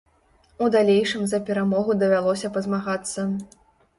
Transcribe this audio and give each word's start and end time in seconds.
У 0.63 0.67
далейшым 0.75 1.27
за 1.33 1.39
перамогу 1.49 1.95
давялося 2.05 2.51
пазмагацца. 2.55 3.29